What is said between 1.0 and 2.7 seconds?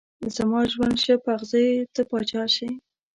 شه په اغزيو ته پاچا شې